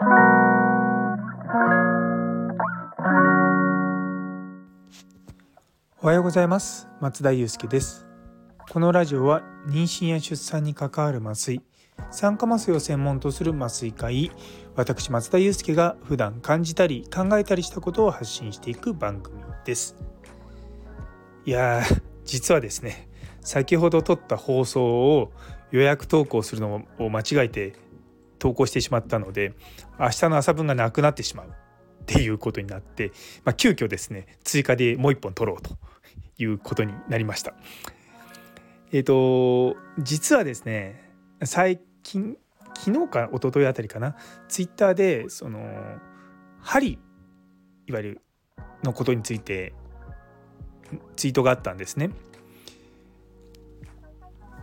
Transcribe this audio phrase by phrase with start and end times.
[0.00, 0.04] お
[6.06, 6.86] はようございます。
[7.00, 8.06] 松田祐介です。
[8.70, 11.60] このラジオは妊娠や出産に関わる麻酔
[12.12, 14.30] 酸化麻酔を専門とする麻酔科医
[14.76, 19.96] 私松田祐介が普段感じたり考えたりしたことを発信していく番組です。
[21.44, 21.82] いや
[22.24, 23.08] 実はですね
[23.40, 25.32] 先ほど撮った放送を
[25.72, 27.87] 予約投稿するのを間違えて
[28.38, 29.52] 投稿してしまったので
[29.98, 31.50] 明日の朝分がなくなってしまうっ
[32.06, 33.12] ていうことになって、
[33.44, 35.76] まあ、急遽ですね追加でもう一本取ろうと
[36.38, 37.54] いうことになりました。
[38.92, 41.12] えっ、ー、と実はですね
[41.44, 42.38] 最近
[42.74, 44.16] 昨日か一昨日あたりかな
[44.48, 45.60] ツイッターでその
[46.60, 46.98] 針
[47.86, 48.22] いわゆる
[48.82, 49.74] のことについて
[51.16, 52.10] ツイートがあったんですね。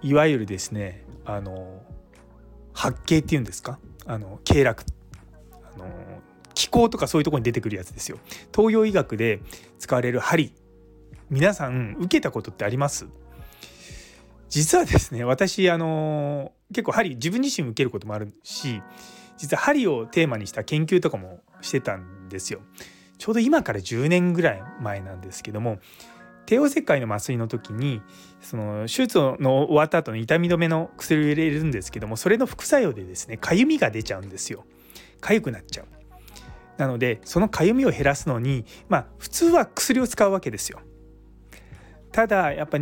[0.00, 1.82] いわゆるですねあの
[2.78, 3.80] 発経っていうんですか？
[4.06, 4.84] あの経絡
[5.74, 5.84] あの
[6.54, 8.18] 気候とかそういうとこに出てくるやつですよ。
[8.54, 9.40] 東洋医学で
[9.78, 10.52] 使われる針
[11.28, 13.06] 皆さん受けたことってあります？
[14.48, 18.80] 実はですね私あの結構針自分自身受けることもあるし
[19.36, 22.60] 実は針をテーマにした研究とかもしてたんですよ。
[23.18, 25.80] ちょうど今から10年ぐらい前なんですけども
[26.48, 28.00] 帝王切開の麻酔の時に
[28.40, 34.64] その手術の終わった後の痛み止めの薬を入れるんですけどもそれの副作用でですねかゆみが出ちゃうんですよ。
[35.20, 35.86] かゆくなっちゃう。
[36.78, 40.80] なのでそのかゆみを減らすのにまあ普通は薬を使うわけですよ。
[42.12, 42.78] ただやっぱ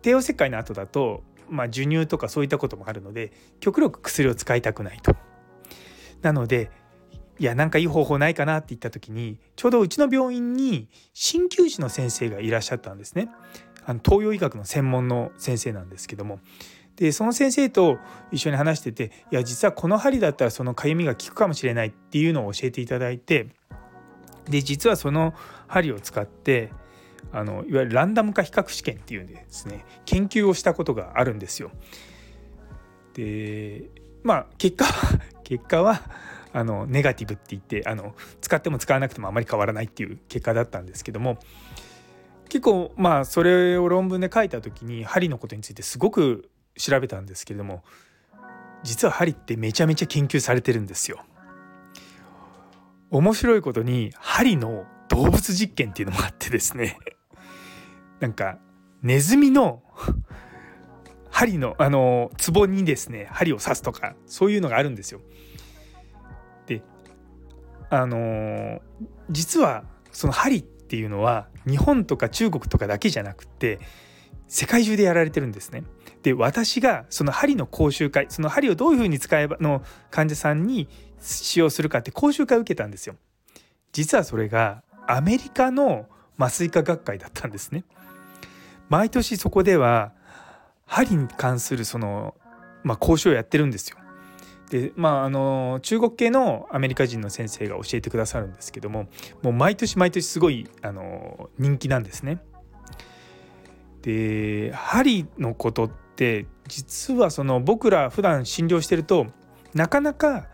[0.00, 5.14] 帝王切開の後だとまあ授乳とかそういったこともあるので極力薬を使いたくないと。
[6.22, 6.70] なので
[7.42, 13.30] いやなんかいい方法ないかなって言った時にちょうどうちの病院に鍼灸師の先生がいらっしゃったんですね。
[13.84, 16.38] あの東洋医学の専門の先生なんですけども
[16.94, 17.98] でその先生と
[18.30, 23.48] 一緒に話してていや実はこの針だったらそのかゆみが効くかもしれないっていうのを教えていただいて
[24.48, 25.34] で実はその
[25.66, 26.70] 針を使って
[27.32, 31.72] あのいわゆるランダム化比較試験っていうんですね研究をしたことがあるんですよ。
[33.14, 33.90] で
[34.22, 34.92] まあ結果は
[35.42, 36.00] 結果は
[36.52, 41.38] あのネガティブって言ってあの使っても使わなくてもあまり変わらないっていう結果だったんですけども
[42.48, 47.82] 結構まあそれを論文で書いた時に針のことについてすごく調べたんですけれども
[48.82, 51.24] 実は針ってめちゃめちゃ研究されてるんですよ。
[53.10, 56.96] 面白いことに針の動物実験っていうのもあってですね
[58.20, 58.58] なんか
[59.02, 59.82] ネズミの
[61.30, 65.20] 針のあの壺にですね針を刺すとかそういうのがあるんですよ。
[67.92, 68.80] あの
[69.30, 73.80] 実はその針っていうのは日本とか中国とかだけじゃなくて
[74.48, 75.84] 世界中でやられてるんですね。
[76.22, 80.88] で私がその針の講習会その針をどういうふうに使えばの患者さんに
[81.20, 83.16] 使用するかって講習会を受けたんですよ。
[83.92, 86.06] 実はそれがアメリカの
[86.38, 87.84] 麻酔科学会だったんですね。
[88.88, 90.12] 毎年そこでは
[90.86, 92.34] 針に関するその、
[92.84, 93.98] まあ、講習をやってるんですよ。
[94.72, 99.06] でまああの中国系のアメリカ人の先生が教えてくださるんですけども
[99.42, 102.38] もう毎年毎年すごいあの人気なんですね。
[104.00, 109.26] で針のことって実はその僕ら普段診療してると
[109.74, 110.48] なかなか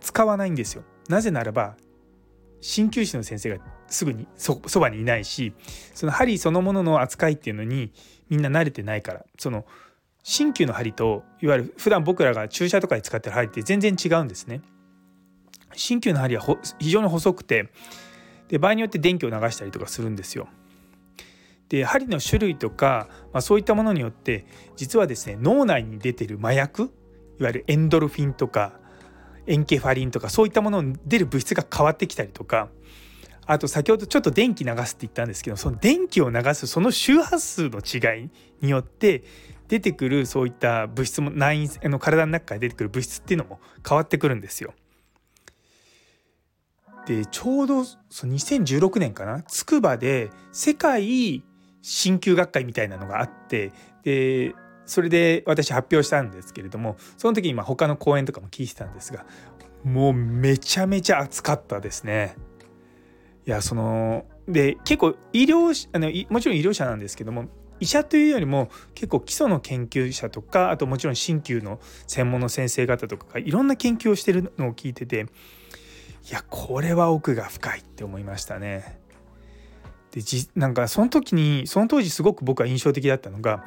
[0.00, 0.84] 使わないんですよ。
[1.08, 1.76] なぜならば
[2.60, 5.54] 鍼灸師の先生がすぐにそばにいないし
[5.94, 7.92] その針そのものの扱いっていうのに
[8.28, 9.64] みんな慣れてないからその
[10.22, 14.62] 鍼灸の針といわゆる普段僕らが注射とかで使ってる針って全然違うんですね。
[15.74, 16.42] 鍼灸の針は
[16.78, 17.70] 非常に細くて
[18.48, 20.48] で場合によって電気を流したりとかするんですよ。
[21.68, 24.46] で針の種類とか、まあ、そういったものによって
[24.76, 26.90] 実はですね脳内に出てる麻薬
[27.38, 28.72] いわゆるエンドルフィンとか
[29.46, 32.68] エンケファリンとかそういったものに出る物質が変わってきたりとか
[33.46, 38.30] あと先ほどちょっと電気流すって言ったんですけどその電気を流すその周波数の違い
[38.60, 39.24] によって
[39.68, 44.74] 出てくるそういった物質も内の体の中から出てくる物質っていうのも変わってくるんですよ。
[47.06, 49.42] でちょうどそ2016年かな？
[49.42, 51.42] 筑波で世界
[51.82, 53.72] 鍼灸学会みたいなのがあって
[54.02, 54.54] で
[54.84, 59.24] それで私発表したんですけれどもその時にまあ他の講演とかも聞いてたんですが
[59.84, 62.36] もうめちゃめちゃ熱かったですね。
[63.46, 67.46] いやそので結構医療あのもちろん医療者なんですけども
[67.80, 75.26] 医者というよりも結構基礎の研究者とかあともちろん鍼灸の専門の先生方とかがいろんな研究をしてるのを聞いてて
[76.28, 78.98] いやこれは奥が深いって思いましたね。
[80.10, 83.64] でじなんかその時にその当時すごく僕は印象的だったのが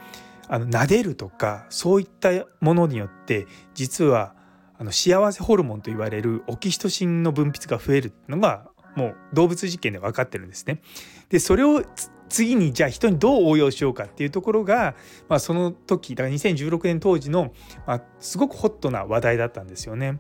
[0.48, 2.30] あの撫でるとかそういった
[2.60, 4.36] ものによって実は
[4.78, 10.82] あの幸せホルモンと言われるオキシトシンの分泌が増えるのがもう動物実験で分かってるんですね。
[11.30, 11.84] でそれを
[12.32, 14.96] 次にじゃあ人にどう応用しようかっていうところが、
[15.28, 17.54] まあ、その時だから2016年当時の、
[17.86, 20.20] まあ、すごくホットな話題だったんですよね。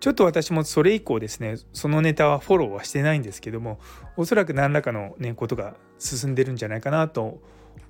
[0.00, 3.80] ちょっと私もそれ以降ですねそのネタはフォローはしてないんですけども
[4.16, 7.40] おそらく何らかの、ね、ことが進んでるんじゃないかなと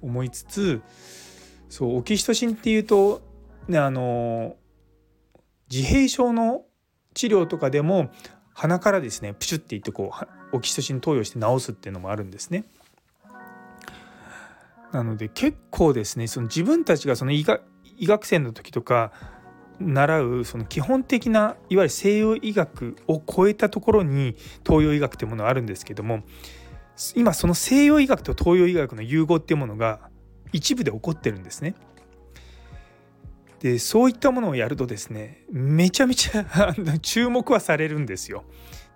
[0.01, 0.83] 思いつつ
[1.69, 3.23] そうオキシトシンっていうと、
[3.67, 4.55] ね、あの
[5.71, 6.63] 自閉症の
[7.13, 8.11] 治療とかでも
[8.55, 10.13] 鼻からですねプシュっていってこ
[10.53, 12.65] うオキシトシン投与して治すっていうのもあるんですね。
[14.93, 17.63] なので結構ですねその自分たちがその医学
[17.99, 19.13] 医学生の時とか
[19.81, 24.37] 習うその基本的ないわゆる西洋医学を超えたところに
[24.67, 26.23] 東洋医学というものがあるんですけども
[27.15, 30.11] 今その西洋医学と東洋医学の融合っていうものが
[30.53, 31.75] 一部で起こってるんですね。
[33.61, 36.45] でそういったものをやるとですねめちゃめちゃ
[37.01, 38.45] 注目はされるんですよ。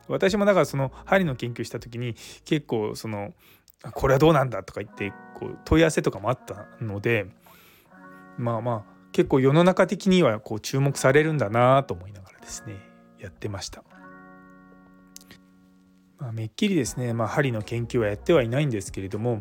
[0.09, 2.15] 私もだからその針の研究した時に
[2.45, 3.33] 結構その
[3.93, 7.27] これはどうなんだとか言ってこう問い合わせとかもあったので
[8.37, 12.77] まあまあ結構世の中的にはこう注目されるんだなと思いながらですね
[13.19, 13.83] やってました。
[16.19, 19.41] まあ、めっきりですね、まあ、針の研究はやってはいないんですけれども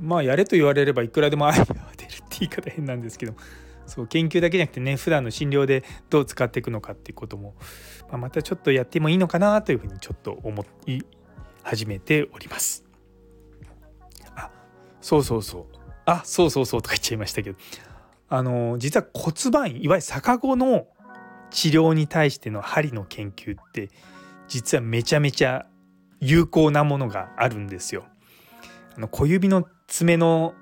[0.00, 3.34] まあやれと言われればいくらでもアイデアは出るって言い方変なんですけど
[3.86, 7.54] そう研究だけじゃなくてね普段の診療でどう使っていくのかっていうことも、
[8.10, 11.00] まあ、またちょっとやってもいいのかなというふうにちょっと思い
[11.62, 12.91] 始めております。
[15.02, 15.64] そうそうそう
[16.06, 17.58] あそうそうそうとか言っちゃいましたけど
[18.28, 20.86] あの実は骨盤いわゆる逆子の
[21.50, 23.90] 治療に対しての針の研究って
[24.48, 25.66] 実はめちゃめちゃ
[26.20, 28.04] 有効なものがあるんですよ。
[28.96, 30.54] あの小指の爪の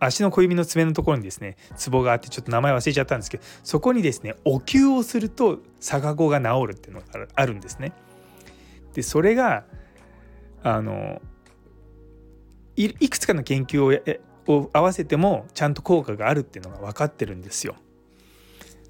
[0.00, 7.92] 足の小指の爪のところにですねツボがあってちょっと名前忘れちゃったんですけどそこにですねお灸をすると逆子が治るっていうのがあるんですね。
[8.94, 9.64] でそれが
[10.62, 11.20] あの
[12.76, 17.76] いくつかの研究をを合わせてもちゃんと効果があるっていうのが分かってるんですよ。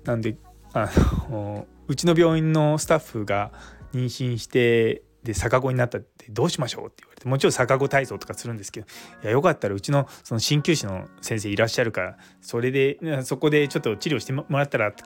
[0.04, 0.36] なんで
[0.72, 0.90] あ
[1.30, 3.52] のうちの病院のスタッフが
[3.92, 8.86] 妊娠してで逆子になったってどうしましょうって言われてもちろん逆子体操とかするんですけど
[9.22, 15.02] いやよかったらうちのその鍼灸師の先生いらっしゃるからそれでそこでちょっと治療してもらったらって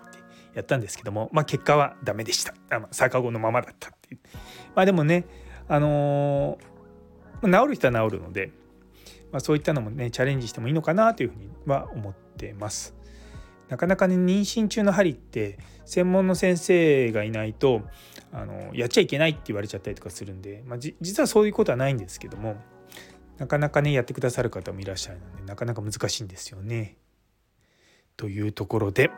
[0.54, 4.20] やったんですけどもまあ結果はダメでしたあ、逆子のままだったっていう
[4.74, 5.24] まあでもね
[5.68, 8.50] あのー、治る人は治るので
[9.32, 12.94] まあ、そういったのもねチャレンジしてもいいのかなというふうには思ってます。
[13.68, 17.82] なかなかね妊娠中の針って専門の先生がいないと
[18.32, 22.56] あのやっちゃいけないって言われちゃったりとかするんで、まあ、実はそういうことはないんですけども
[23.38, 26.96] なかなかねやってくださる方もいらっしゃるのでなかなか難しいんですよね。
[28.16, 29.10] というところで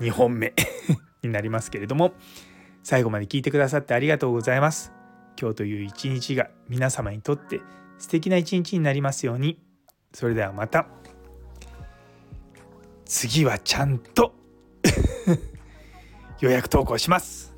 [0.00, 0.52] 2本目
[1.22, 2.12] になりますけれども
[2.82, 4.92] 最後まで聞いてくださってありがとうございます。
[5.40, 7.60] 今日という一日が皆様にとって
[7.98, 9.62] 素敵な一日になりますように。
[10.12, 10.86] それではまた。
[13.04, 14.34] 次はちゃんと。
[16.40, 17.55] 予約投稿します。